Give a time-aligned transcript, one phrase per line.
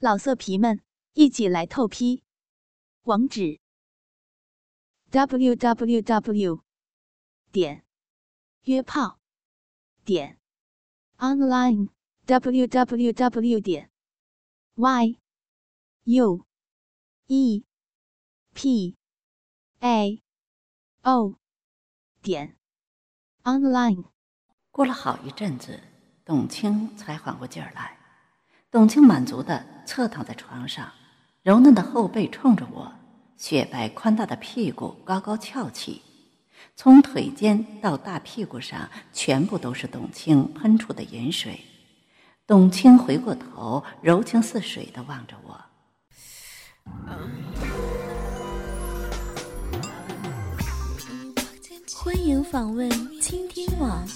[0.00, 0.80] 老色皮们，
[1.14, 2.22] 一起来透批！
[3.02, 3.58] 网址
[5.10, 6.62] ：w w w
[7.50, 7.84] 点
[8.62, 9.18] 约炮
[10.04, 10.38] 点
[11.16, 11.88] online
[12.26, 13.90] w w w 点
[14.76, 15.18] y
[16.04, 16.46] u
[17.26, 17.64] e
[18.54, 18.96] p
[19.80, 20.22] a
[21.02, 21.34] o
[22.22, 22.56] 点
[23.42, 24.04] online。
[24.70, 25.80] 过了好一阵子，
[26.24, 27.98] 董卿才缓过劲儿来。
[28.70, 30.92] 董卿满足的侧躺在床上，
[31.42, 32.92] 柔嫩的后背冲着我，
[33.38, 36.02] 雪白宽大的屁股高高翘起，
[36.76, 41.58] 从腿间到大屁股上全部都是董卿喷出的盐水。
[42.46, 45.58] 董卿回过头，柔情似水的望着我。
[51.96, 52.90] 欢迎访问
[53.22, 54.06] 倾听网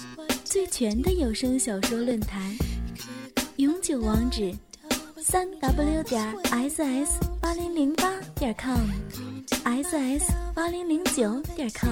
[0.43, 2.55] 最全的有声小说论坛。
[3.57, 4.55] 永久网址：
[5.25, 11.89] 三 w 点 ss 八零零八点 com，ss 八零零九点 com。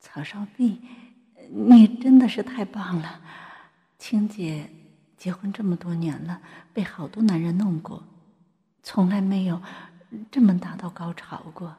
[0.00, 0.80] 曹少碧，
[1.48, 3.20] 你真的是太棒了！
[4.00, 4.68] 青姐
[5.16, 6.42] 结婚这么多年了，
[6.72, 8.02] 被好多男人弄过，
[8.82, 9.62] 从来没有
[10.32, 11.76] 这么达到高潮过。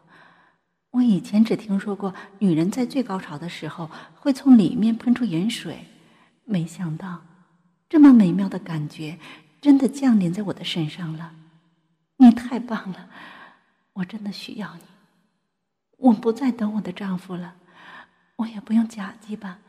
[0.95, 5.85] 我以前只听说过女人在最高潮的时候会从里面喷出盐水，
[6.45, 7.21] 没想到
[7.89, 9.19] 这么美妙的感觉
[9.59, 11.33] 真的降临在我的身上了。
[12.16, 13.09] 你太棒了，
[13.91, 14.83] 我真的需要你。
[15.97, 17.55] 我不再等我的丈夫了，
[18.38, 19.59] 我也不用假鸡巴，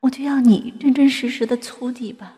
[0.00, 2.34] 我就要你真真实实的粗鸡巴。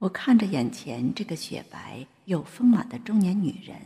[0.00, 3.76] 我看着眼前这个雪白又丰满的中年女人。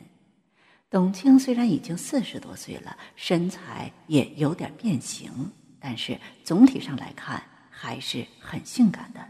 [0.95, 9.28] 董卿虽然已经四十多岁了，身材也有点变形，但是总体上来看还是很性感的。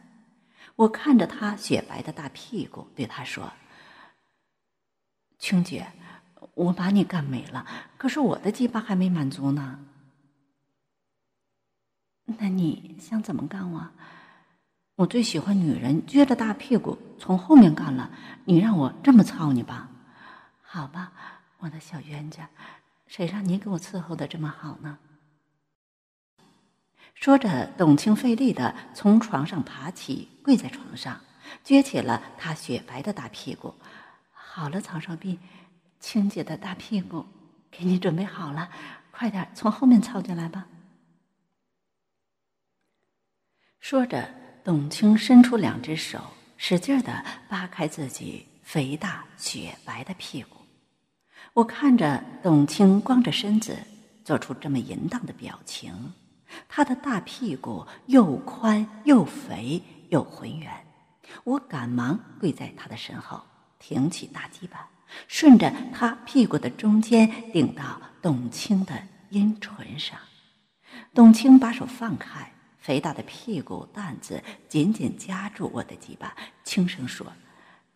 [0.76, 3.50] 我看着她雪白的大屁股，对她说
[5.40, 5.86] ：“青姐，
[6.52, 7.66] 我把你干没了，
[7.96, 9.80] 可是我的鸡巴还没满足呢。
[12.26, 13.88] 那你想怎么干我？
[14.96, 18.10] 我最喜欢女人撅着大屁股从后面干了，
[18.44, 19.88] 你让我这么操你吧？
[20.60, 21.10] 好吧。”
[21.58, 22.48] 我的小冤家，
[23.06, 24.98] 谁让你给我伺候的这么好呢？
[27.14, 31.20] 说着，董卿费力的从床上爬起，跪在床上，
[31.64, 33.74] 撅起了她雪白的大屁股。
[34.32, 35.38] 好了，曹少碧，
[36.00, 37.24] 青姐的大屁股
[37.70, 38.68] 给你准备好了，
[39.10, 40.66] 快点从后面操进来吧。
[43.80, 44.28] 说着，
[44.62, 46.20] 董卿伸出两只手，
[46.56, 50.53] 使劲的扒开自己肥大雪白的屁股。
[51.54, 53.78] 我看着董卿光着身子
[54.24, 56.12] 做出这么淫荡的表情，
[56.68, 60.68] 她的大屁股又宽又肥又浑圆，
[61.44, 63.40] 我赶忙跪在她的身后，
[63.78, 64.88] 挺起大鸡巴，
[65.28, 69.00] 顺着她屁股的中间顶到董卿的
[69.30, 70.18] 阴唇上。
[71.14, 76.34] 董卿把手放开，肥大的屁股蛋子紧紧夹住我的鸡巴，
[76.64, 77.32] 轻声说：“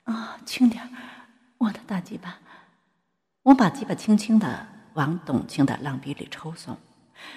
[0.04, 0.88] 啊，轻点
[1.58, 2.38] 我的大鸡巴。”
[3.48, 6.76] 我把鸡巴轻轻的往董卿的浪鼻里抽送，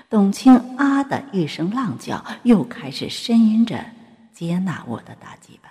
[0.09, 3.81] 董卿啊的一声浪叫，又开始呻吟着
[4.33, 5.69] 接纳我的大鸡巴。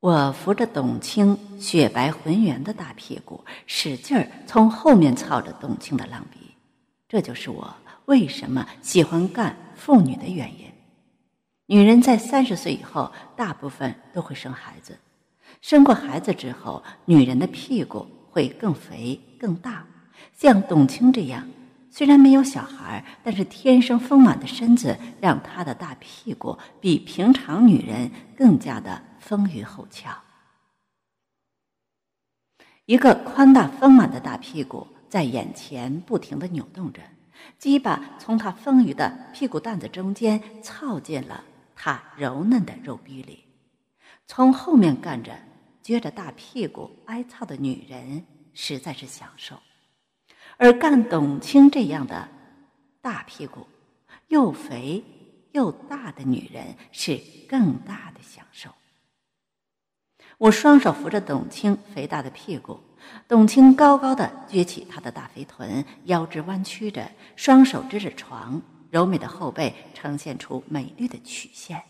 [0.00, 6.54] 我扶着董卿雪白浑圆的大屁股，使劲儿从后面操着董卿的浪鼻。
[7.08, 7.74] 这就是我
[8.04, 10.70] 为什么喜欢干妇女的原因。
[11.64, 14.98] 女人在三十岁以后，大部分都会生孩子，
[15.62, 18.06] 生过孩子之后，女人的屁股。
[18.30, 19.86] 会更肥更大，
[20.32, 21.48] 像董卿这样，
[21.90, 30.10] 虽然没有小孩，但是天生丰满的身子让她的大屁股比平常女人更加的丰腴后翘。
[32.84, 37.02] 一个宽大丰满的大屁股在眼前不停的扭动着，
[37.58, 41.44] 鸡巴从她丰腴的屁股蛋子中间操进了
[41.74, 43.44] 她柔嫩的肉壁里，
[44.26, 45.32] 从后面干着。
[45.88, 49.56] 撅着大屁股挨操的女人实在是享受，
[50.58, 52.28] 而干董卿这样的
[53.00, 53.66] 大屁股
[54.26, 55.02] 又肥
[55.52, 57.18] 又大的女人是
[57.48, 58.68] 更大的享受。
[60.36, 62.78] 我双手扶着董卿肥大的屁股，
[63.26, 68.60] 董卿高高的撅起她的大肥臀，腰肢弯曲着，双手支着床，
[68.90, 71.82] 柔美的后背呈现出美丽的曲线，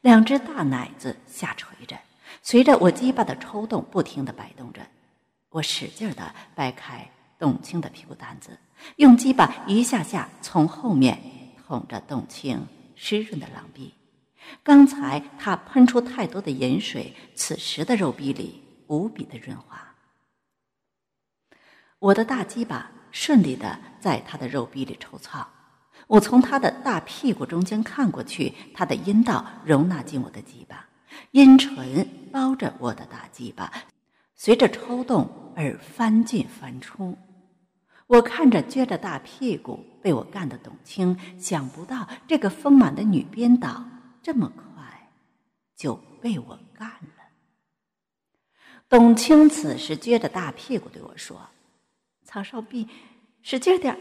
[0.00, 1.94] 两只大奶子下垂着。
[2.42, 4.82] 随着我鸡巴的抽动，不停的摆动着，
[5.48, 7.08] 我使劲的掰开
[7.38, 8.58] 董卿的屁股蛋子，
[8.96, 11.18] 用鸡巴一下下从后面
[11.66, 12.60] 捅着董卿
[12.96, 13.94] 湿润的狼逼。
[14.64, 19.94] 刚才他喷出太多的盐水，此时的肉壁里无比的润滑。
[22.00, 25.46] 我的大鸡巴顺利的在他的肉壁里抽操，
[26.08, 30.88] 我从他的大屁股中间看过去，他的阴道容纳进我的鸡巴，
[31.32, 33.72] 阴唇包着我的大鸡巴，
[34.34, 37.16] 随着抽动而翻进翻出。
[38.06, 43.84] 我看着撅着大屁股被我干的董卿，想不到这个丰满的女编导
[44.22, 45.10] 这么快
[45.76, 47.24] 就被我干了。
[48.88, 51.40] 董卿此时撅着大屁股对我说。
[52.24, 52.88] 曹少弼，
[53.42, 53.98] 使劲点儿，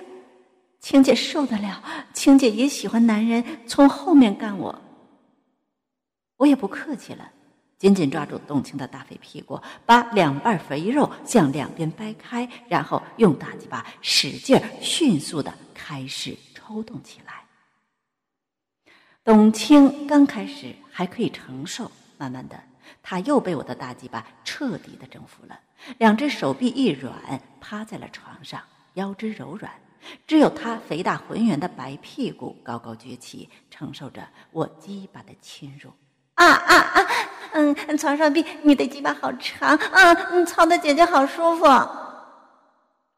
[0.79, 1.83] 青姐受得了。
[2.13, 4.81] 青姐也喜欢男人从后面干我。
[6.41, 7.31] 我也不客气了，
[7.77, 17.45] 紧紧抓住董卿的大肥屁股，把两瓣肥肉向两边掰开，然后用大鸡巴使劲，迅速的开始抽动起来。
[19.23, 22.59] 董卿刚开始还可以承受，慢慢的，
[23.03, 25.59] 他又被我的大鸡巴彻底的征服了。
[25.99, 28.59] 两只手臂一软，趴在了床上，
[28.95, 29.71] 腰肢柔软，
[30.25, 35.91] 只有他肥大浑圆的白屁股高高撅起，承受着我鸡巴的侵入。
[36.41, 37.07] 啊啊啊！
[37.53, 40.11] 嗯，曹少斌，你的鸡巴好长啊！
[40.31, 41.65] 嗯，操的姐姐好舒服。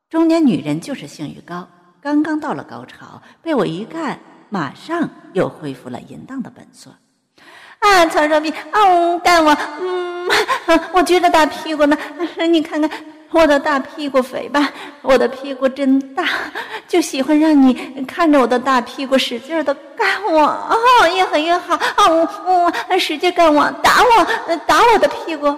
[0.09, 1.67] 中年女人就是性欲高，
[2.01, 6.91] 刚刚到了高潮，被我一干，马上又恢复了淫荡的本色。
[7.79, 10.27] 啊，曹少弼，嗯，干我，嗯，
[10.93, 11.97] 我撅着大屁股呢，
[12.49, 12.89] 你看看
[13.33, 14.71] 我的大屁股肥吧，
[15.01, 16.23] 我的屁股真大，
[16.87, 17.73] 就喜欢让你
[18.05, 20.75] 看着我的大屁股使劲的干我，哦，
[21.15, 25.55] 越狠越好，啊，我使劲干我，打我，打我的屁股。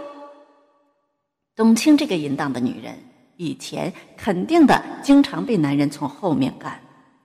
[1.56, 2.98] 董卿这个淫荡的女人，
[3.38, 6.80] 以前肯定的经常被男人从后面干，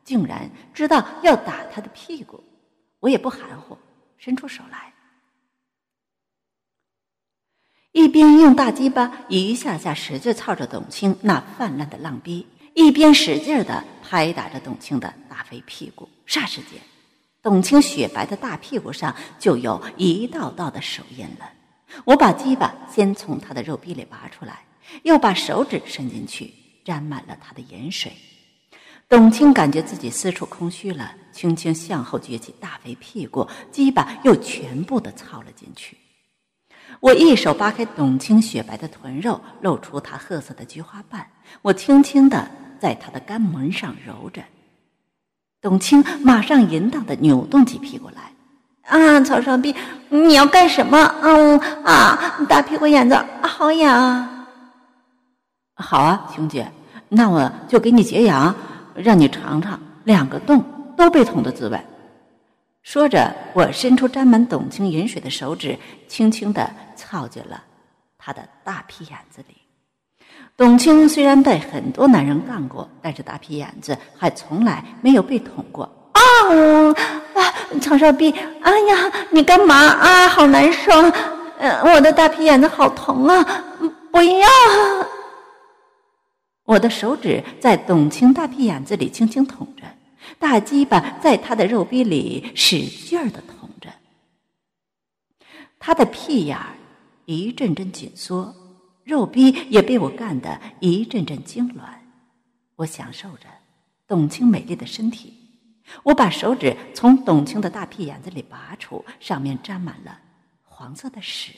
[0.04, 2.42] 竟然知道要打她的屁股，
[2.98, 3.78] 我也不含糊。
[4.18, 4.89] 伸出手来，
[7.92, 16.08] 一边用大鸡巴一下下使劲操着董卿那泛滥的浪逼，一边使劲的拍打着董卿的大肥屁股。
[16.24, 16.80] 霎时间，
[17.42, 21.50] 董卿雪白的大屁股上就有一道道的手印了。
[22.04, 24.64] 我把鸡巴先从他的肉壁里拔出来，
[25.02, 26.54] 又把手指伸进去，
[26.84, 28.12] 沾满了他的盐水。
[29.08, 35.96] 董卿感觉自己四处空虚了，轻轻向后撅起大肥屁股，鸡巴又全部的操了进去。
[37.00, 41.26] 我一手扒开董卿雪白的臀肉，露出她褐色的菊花瓣，
[41.62, 42.46] 我轻轻的
[42.78, 44.42] 在她的肛门上揉着。
[45.62, 48.30] 董卿马上淫荡的扭动起屁股来。
[48.82, 49.74] 啊，曹少弼，
[50.08, 50.98] 你要干什么？
[51.22, 54.46] 嗯啊，大屁股眼子好痒。
[55.76, 56.70] 好啊，兄姐，
[57.08, 58.54] 那我就给你解痒。
[58.96, 60.62] 让你尝尝两个洞
[60.96, 61.80] 都被捅的滋味。
[62.90, 65.78] 说着，我伸出沾满董卿饮水的手指，
[66.08, 67.62] 轻轻的操进了
[68.18, 69.56] 他的大屁眼子里。
[70.56, 75.84] 董卿虽然被很多男人干过，但是大屁眼子还从来没有被捅过。
[76.14, 76.20] 啊！
[77.36, 77.54] 啊！
[77.80, 80.26] 曹少弼，哎呀，你干嘛啊？
[80.26, 80.90] 好难受！
[81.60, 83.64] 嗯，我的大屁眼子好疼啊！
[84.10, 84.48] 不要！
[86.64, 89.82] 我的手指在董卿大屁眼子里轻轻捅着，
[90.38, 93.92] 大鸡巴在他的肉壁里使劲儿的捅着，
[95.78, 96.74] 他的屁眼儿
[97.26, 98.54] 一阵阵紧缩，
[99.04, 101.82] 肉壁也被我干得一阵阵痉挛。
[102.76, 103.46] 我享受着
[104.06, 105.34] 董卿美丽的身体，
[106.02, 110.18] 我把手指从董卿的大屁眼子里拔出，上面沾满了
[110.62, 111.52] 黄色的屎。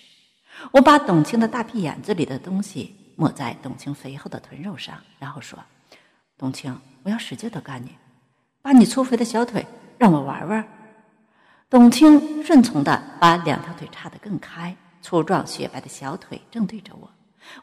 [0.72, 2.96] 我把董卿的大屁眼子里的东西。
[3.14, 5.62] 抹在董卿肥厚的臀肉上，然后说
[6.38, 7.90] ：“董卿，我要使劲的干你，
[8.62, 9.66] 把你粗肥的小腿
[9.98, 10.66] 让我玩玩。”
[11.68, 17.10] 董卿顺从的把两条腿叉得更开，粗壮雪白的小腿正对着我。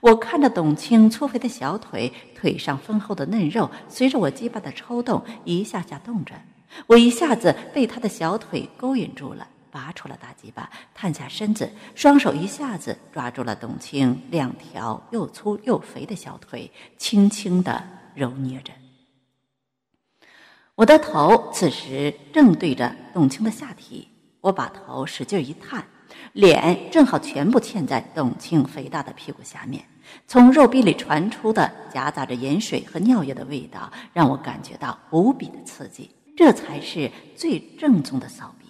[0.01, 6.35] 我看着董卿粗肥的小腿，腿上丰厚的嫩肉随着我鸡巴的抽动一下下动着，
[6.87, 9.47] 我一下子被他的小腿勾引住了。
[9.71, 17.83] 拔出了大鸡巴，探下身子，双手一下子抓住了董卿两条又粗又肥的小腿，轻轻的
[18.15, 18.73] 揉捏着。
[20.79, 24.07] 我的头此时正对着董卿的下体，
[24.39, 25.85] 我把头使劲一探，
[26.31, 29.83] 脸正好全部嵌在董卿肥大的屁股下面。
[30.25, 36.09] 从肉壁里传出的夹杂着盐水和尿液的味道，让我感觉到无比的刺激。
[36.37, 38.65] 这才是最正宗的骚逼。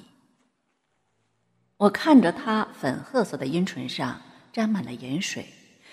[1.78, 4.20] 我看着他粉褐色的阴唇上
[4.52, 5.48] 沾满了盐水，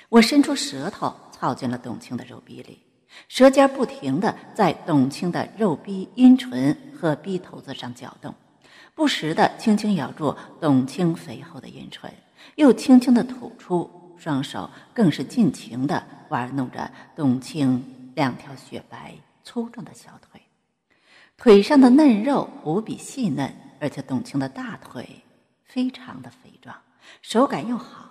[0.09, 2.86] 我伸出舌头操进了董卿的肉壁里。
[3.29, 8.35] 舌尖不停的在董卿的肉逼、阴唇和逼头子上搅动，
[8.95, 12.13] 不时的轻轻咬住董卿肥厚的阴唇，
[12.55, 20.41] 又轻轻的吐出，双手更是尽情的玩弄着董卿两条雪白粗壮的小腿，
[21.37, 25.23] 腿上的嫩肉无比细嫩，而且董卿的大腿
[25.65, 26.75] 非常的肥壮，
[27.23, 28.11] 手感又好，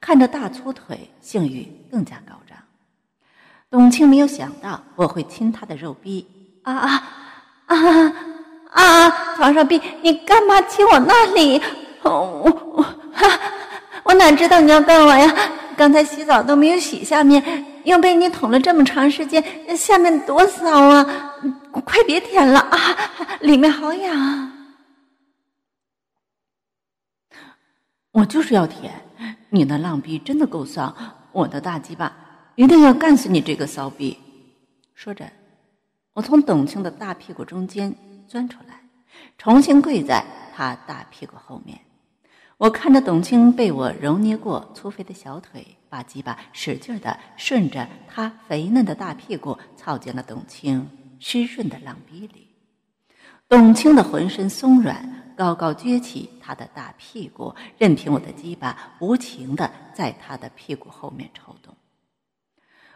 [0.00, 2.53] 看着大粗腿，性欲更加高涨。
[3.70, 6.26] 董卿没有想到我会亲她的肉逼，
[6.62, 7.04] 啊啊
[7.66, 8.12] 啊
[8.70, 9.10] 啊！
[9.36, 11.60] 床上逼，你干嘛亲我那里？
[12.02, 12.84] 我我
[14.04, 15.34] 我哪知道你要干我呀？
[15.76, 17.42] 刚才洗澡都没有洗下面，
[17.84, 19.42] 又被你捅了这么长时间，
[19.76, 21.34] 下面多骚啊！
[21.84, 22.78] 快别舔了啊，
[23.40, 24.52] 里面好痒。
[28.12, 28.92] 我就是要舔，
[29.50, 30.94] 你那浪逼真的够骚，
[31.32, 32.12] 我的大鸡巴。
[32.56, 34.16] 一定要干死你这个骚逼！
[34.94, 35.28] 说着，
[36.12, 37.92] 我从董卿的大屁股中间
[38.28, 38.80] 钻出来，
[39.36, 41.80] 重新跪在他大屁股后面。
[42.56, 52.54] 我看着董卿被我揉捏过粗肥的小腿，把鸡巴使劲的顺着他肥嫩的大屁股操进了董卿湿润的浪逼里。
[53.48, 61.74] 董卿的浑身松软，高高撅起他的大屁股，任凭我的鸡巴无情的在他的屁股后面抽动。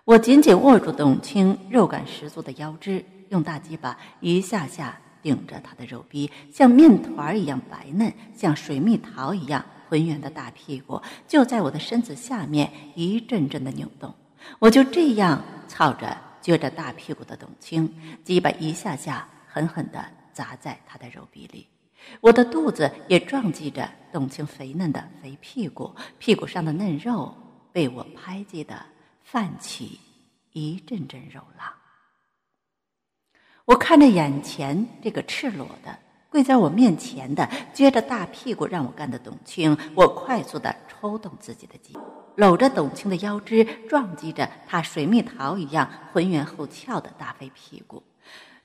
[0.08, 14.14] 我紧紧握住董卿肉感十足的腰肢，用大鸡巴一下下顶着她的肉逼，像面团一样白嫩，像水蜜桃一样浑圆的大屁股就在我的身子下面一阵阵的扭动。
[14.58, 21.66] 我就这样操着撅着大屁股的董卿，鸡巴一下下狠狠地砸在她的肉壁里，
[22.22, 27.36] 我的肚子也撞击着董卿肥嫩的肥屁股，屁股上的嫩肉
[27.74, 28.74] 被我拍击的。
[29.30, 30.00] 泛起
[30.52, 31.70] 一阵阵肉浪。
[33.66, 35.98] 我看着眼前这个赤裸的
[36.30, 41.94] 跪在我面前的撅着大屁股让我干的董卿，我快速的抽动自己的肌，
[42.36, 48.02] 搂着董卿的腰肢，撞击着她水蜜桃一样浑圆后翘的大肥屁股。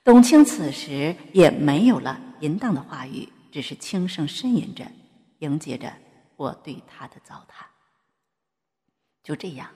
[0.01, 4.89] 董卿此时也没有了淫荡的话语，只是轻声呻吟着，
[5.39, 5.91] 迎接着
[6.38, 7.65] 我对她的糟蹋。
[9.22, 9.70] 就这样。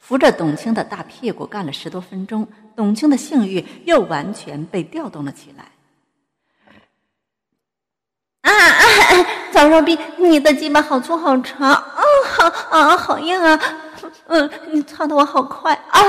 [0.00, 5.64] 扶着董卿的大屁股干了十多分钟，董卿的性欲又完全被调动了起来。
[8.42, 8.82] 啊啊！
[9.52, 13.60] 早上比你的鸡巴好粗好长，啊好啊好硬啊！
[14.28, 16.00] 嗯，你操的我好快啊！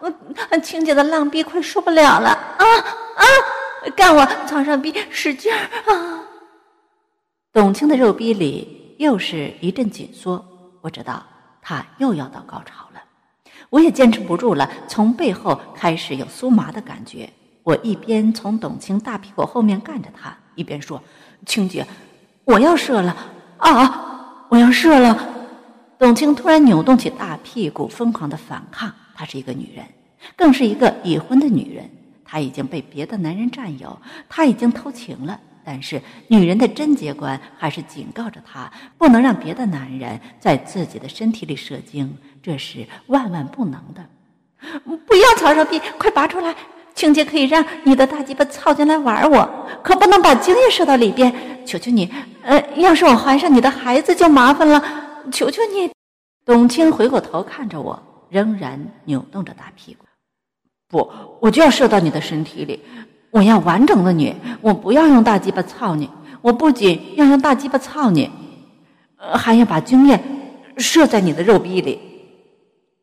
[0.00, 2.64] 我青姐的浪逼快受不了了啊
[3.16, 3.24] 啊！
[3.96, 5.58] 干我床上逼使劲儿
[5.92, 6.24] 啊！
[7.52, 10.44] 董卿的肉逼里又是一阵紧缩，
[10.80, 11.24] 我知道
[11.62, 12.83] 他又要到高潮。
[13.70, 17.28] 我也坚持不住了，从背后开始有酥麻的感觉。
[17.62, 21.02] 我一边从董卿大屁股后面干着她，一边说
[21.46, 21.86] ：“青姐，
[22.44, 23.16] 我要射了
[23.56, 24.46] 啊！
[24.50, 25.28] 我要射了！”
[25.98, 28.92] 董卿突然扭动起大屁股，疯狂的反抗。
[29.14, 29.84] 她是一个女人，
[30.36, 31.88] 更是一个已婚的女人。
[32.24, 35.40] 她已经被别的男人占有，她已经偷情了。
[35.64, 42.14] 但是女人的贞洁观还是警告着她，不能让别的男人在自己的身体里射精。
[42.44, 44.04] 这是万万不能的！
[45.06, 46.54] 不要曹少碧，快拔出来！
[46.94, 49.48] 青姐可以让你的大鸡巴操进来玩我，
[49.82, 51.34] 可不能把精液射到里边。
[51.64, 54.84] 求求你，呃，要是我怀上你的孩子就麻烦了。
[55.32, 55.90] 求求你！
[56.44, 57.98] 董卿回过头看着我，
[58.28, 60.04] 仍然扭动着大屁股。
[60.90, 61.10] 不，
[61.40, 62.78] 我就要射到你的身体里，
[63.30, 66.10] 我要完整的你，我不要用大鸡巴操你。
[66.42, 68.30] 我不仅要用大鸡巴操你，
[69.16, 70.20] 还要把精液
[70.76, 71.98] 射在你的肉壁里。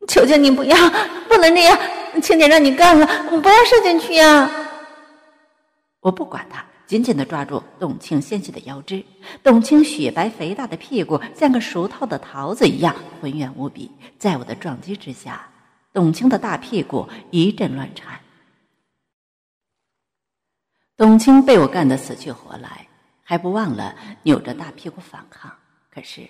[0.08, 0.76] 求求你不要，
[1.28, 1.78] 不能这样！
[2.20, 3.06] 青姐让你干了，
[3.40, 4.50] 不要射进去呀！
[6.00, 9.02] 我不管他，紧紧的抓住董卿纤细的腰肢。
[9.42, 15.48] 董卿雪白肥大的屁股像个熟透的桃子一样浑圆无比，在我的撞击之下，
[15.92, 18.20] 董卿的大屁股一阵乱颤。
[20.96, 22.86] 董卿被我干得死去活来，
[23.22, 23.94] 还不忘了
[24.24, 25.50] 扭着大屁股反抗。
[25.90, 26.28] 可是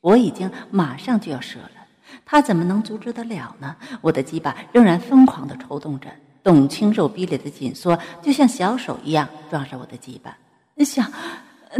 [0.00, 1.81] 我已经马上就要射了。
[2.24, 3.74] 他怎么能阻止得了呢？
[4.00, 6.08] 我的鸡巴仍然疯狂地抽动着，
[6.42, 10.36] 董卿肉壁里的紧缩就像小手一样抓着我的鸡巴。
[10.84, 11.06] 想，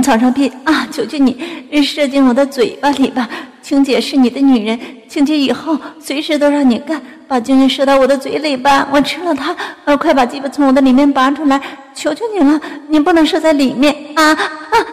[0.02, 3.28] 曹少斌啊，求求你射进我的嘴巴里吧！
[3.62, 8.88] 青姐是你的女人，青姐以后随时都让你干，把精液射到我的嘴里吧！
[8.90, 9.54] 我吃了它，
[9.96, 11.60] 快把鸡巴从我的里面拔出来！
[11.94, 14.38] 求求你了，你不能射在里面啊啊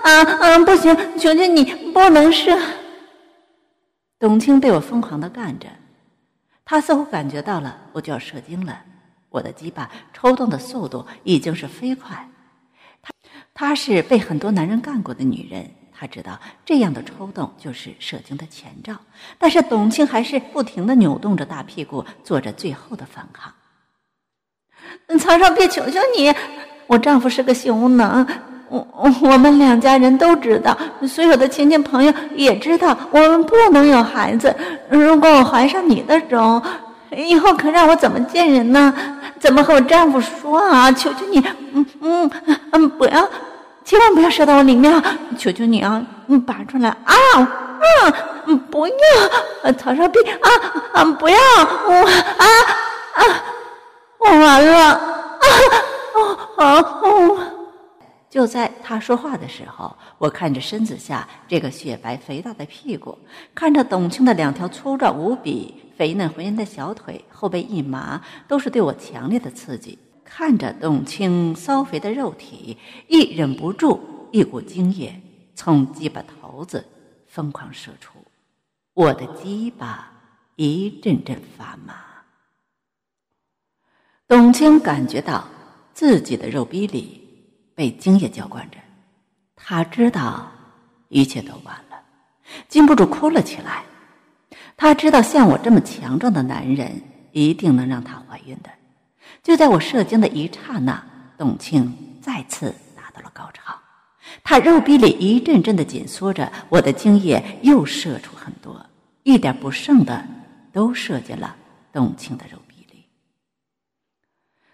[0.03, 0.59] 啊啊！
[0.59, 2.57] 不行，求求你不能射。
[4.19, 5.69] 董卿被我疯狂的干着，
[6.65, 8.81] 他似乎感觉到了我就要射精了，
[9.29, 12.29] 我的鸡巴抽动的速度已经是飞快。
[13.01, 13.13] 她，
[13.53, 18.93] 她是被很多男人干过的女人，她知道这样的抽动就是射精的前兆。
[19.37, 23.53] 但是董卿还是不停的扭动着大屁股，做着最后的反抗。
[25.17, 26.35] 曹少别求求你，
[26.87, 28.27] 我丈夫是个性无能，
[28.69, 28.85] 我
[29.21, 34.55] 我们两家人都知道，所有的亲戚朋友也知道，我们不能有孩子。
[34.89, 36.61] 如果我怀上你的种，
[37.15, 38.93] 以后可让我怎么见人呢？
[39.39, 40.91] 怎么和我丈夫说啊？
[40.91, 42.29] 求求你，嗯嗯
[42.71, 43.27] 嗯，不要，
[43.85, 45.01] 千万不要射到我里面！
[45.37, 47.15] 求求你啊，你拔出来啊！
[47.35, 48.13] 嗯
[48.47, 50.49] 嗯，不要，曹少斌啊
[50.93, 51.37] 啊，不要
[51.87, 52.45] 我啊
[53.15, 53.23] 啊，
[54.19, 55.01] 我完了啊
[56.57, 56.85] 啊啊！
[58.29, 63.17] 就在他说话的时候，我看着身子下这个雪白肥大的屁股，
[63.55, 65.73] 看着董卿的两条粗壮无比。
[65.99, 69.99] 肥嫩浑圆的小腿，后背一麻，都是对我强烈的刺激。
[70.23, 72.77] 看着董卿骚肥的肉体，
[73.09, 73.99] 一忍不住，
[74.31, 75.21] 一股精液
[75.55, 76.85] 从鸡巴头子
[77.27, 78.17] 疯狂射出，
[78.93, 80.09] 我的鸡巴
[80.55, 81.95] 一阵阵发麻。
[84.25, 85.49] 董卿感觉到
[85.93, 87.18] 自己的肉壁里
[87.79, 88.77] 被精液浇灌着，
[89.55, 90.51] 他知道
[91.07, 91.97] 一切都完了，
[92.67, 93.85] 禁不住哭了起来。
[94.75, 98.69] 他知道像我这么强壮的男人一定能让她怀孕的。
[99.41, 101.01] 就在我射精的一刹那，
[101.37, 103.73] 董卿再次达到了高潮，
[104.43, 108.85] 她肉壁里一阵阵的紧缩着，我的精液又射出很多，
[109.23, 110.21] 一点不剩的
[110.73, 111.55] 都射进了
[111.93, 113.05] 董卿的肉壁里。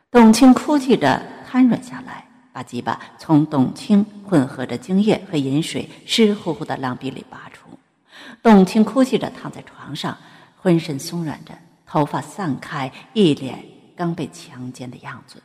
[0.10, 2.25] 董卿哭泣着瘫软下来，
[2.56, 7.68] 把鸡巴从董卿混合着精液和饮水湿乎乎的浪壁里拔出。
[8.42, 10.18] 董卿哭泣着躺在床上，
[10.56, 11.54] 浑身松软着，
[11.86, 13.66] 头发散开，一脸
[13.98, 15.44] 刚被强奸的样子。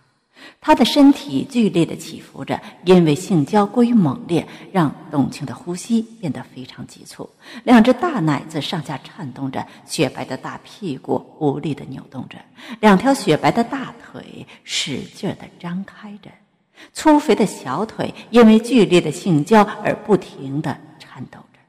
[0.60, 7.28] 她的身体剧烈的起伏着，因为性交过于猛烈，让董卿的呼吸变得非常急促。
[7.64, 12.38] 两只大奶子上下颤动着，雪白的大屁股无力的扭动着，
[12.78, 16.30] 两条雪白的大腿使劲的张开着，
[16.92, 21.60] 粗肥的小腿因为剧烈的性交而不停的颤抖着。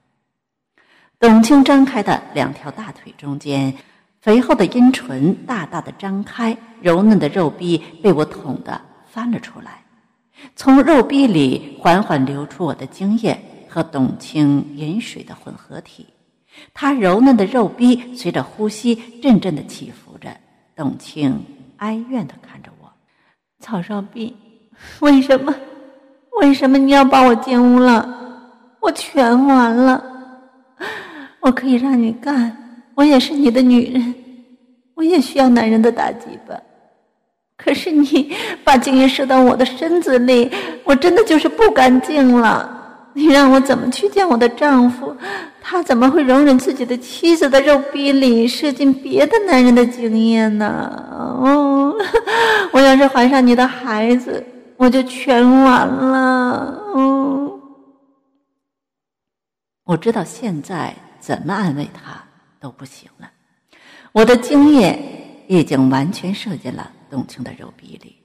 [1.19, 3.73] 董卿张开的两条大腿中间，
[4.19, 9.83] 肥厚的阴唇大大的张开，柔嫩的肉壁被我捅得翻了出来，
[10.55, 16.07] 从肉壁里缓缓流出我的精液和董卿饮水的混合体。
[16.73, 20.29] 她柔嫩的肉壁随着呼吸阵阵的起伏着。
[20.75, 21.39] 董卿
[21.77, 22.91] 哀怨的看着我
[23.59, 24.35] ：“曹少弼，
[24.99, 25.53] 为什么？
[26.39, 28.07] 为什么你要把我奸污了？
[28.79, 30.03] 我全完了。”
[31.41, 32.55] 我可以让你干，
[32.93, 34.13] 我也是你的女人，
[34.93, 36.55] 我也需要男人的打击吧。
[37.57, 38.31] 可是你
[38.63, 40.51] 把精液射到我的身子里，
[40.83, 42.77] 我真的就是不干净了。
[43.13, 45.15] 你让我怎么去见我的丈夫？
[45.59, 51.03] 他怎么会容忍自己的妻子的肉壁里射进别的男人的精液呢？
[51.17, 51.93] 哦，
[52.71, 54.43] 我要是怀上你的孩子，
[54.81, 56.81] 我就全完了。
[56.95, 57.59] 哦，
[59.83, 60.95] 我知道现在。
[61.19, 62.19] 怎么安慰他
[62.59, 63.31] 都不行了，
[64.11, 68.17] 我的精液已经完全射进了董卿的肉壁里。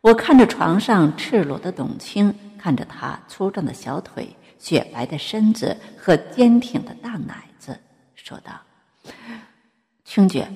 [0.00, 4.28] 我看着床上赤裸的董卿，看着她粗壮的小腿、
[4.58, 7.78] 雪白的身子和坚挺的大奶子，
[8.16, 8.60] 说道
[10.04, 10.52] ：“青姐，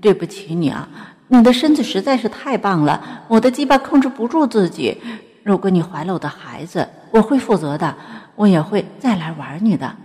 [0.00, 5.00] 对不起你啊，你的身子实在是太棒了，我的鸡巴控制不住自己。
[5.42, 7.96] 如果你怀了我的孩子，我会负责的，
[8.34, 9.96] 我也会再来玩你的。”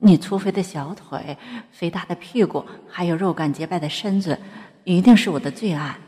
[0.00, 1.36] 你粗肥的小腿、
[1.72, 4.38] 肥大的屁股，还有肉感洁白的身子，
[4.84, 5.98] 一定是我的最爱，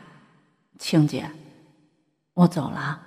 [0.79, 1.29] 青姐。
[2.33, 3.01] 我走了。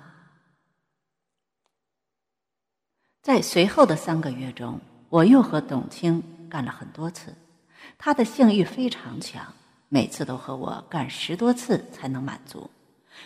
[3.23, 7.33] 在随后的三个月中，我又和董卿干了很多次，
[7.97, 9.43] 她的性欲非常强，
[9.89, 12.69] 每次都和我干十多次才能满足。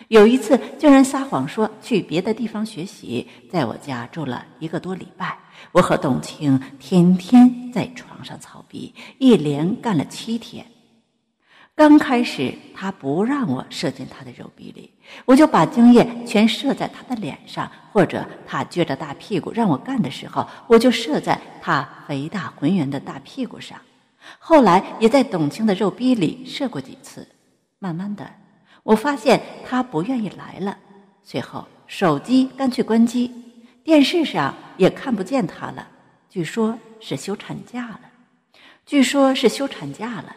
[0.08, 5.36] 有一次，竟然撒谎说去别的地方学习，在我家住了一个多礼拜。
[5.72, 10.64] 我和董卿天天在床上操逼，一连干了七天。
[11.74, 14.90] 刚开始，他不让我射进他的肉壁里，
[15.24, 23.78] 我就把精液全射在他的脸上，或者他撅着大屁股让我干的时候，我就射在他肥大浑圆的大屁股上。
[24.38, 27.26] 后来，也在董卿的肉逼里射过几次。
[27.78, 28.30] 慢慢的。
[28.82, 30.76] 我发现他不愿意来了，
[31.22, 33.30] 随后手机干脆关机，
[33.84, 35.86] 电视上也看不见他了。
[36.28, 38.00] 据说是休产假了，
[38.86, 40.34] 据说是休产假了。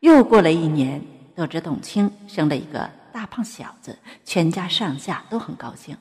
[0.00, 1.02] 又过了一年，
[1.34, 5.96] 得知董卿生了一个大胖小子，全家上下都很高兴。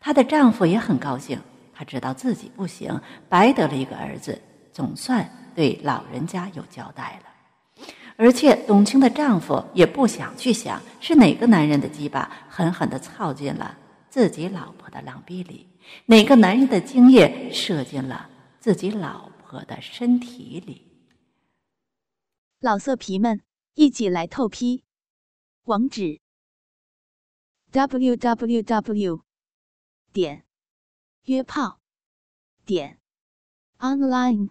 [0.00, 1.38] 她的丈夫也很高兴，
[1.74, 4.40] 他知道自己不行，白得了一个儿子，
[4.72, 7.84] 总算对老人家有交代了。
[8.16, 13.76] 而且董卿的丈夫也不想去想是哪个男人的鸡巴狠狠地操进了
[14.08, 15.68] 自己老婆的狼逼里，
[16.06, 20.90] 哪个男人的精液射进了自己老婆的身体里。
[22.60, 23.42] 老色皮们，
[23.74, 24.84] 一起来透批！
[25.64, 26.20] 网址
[27.72, 29.24] ：w w w
[30.12, 30.44] 点
[31.24, 31.80] 约炮
[32.64, 33.00] 点
[33.80, 34.50] online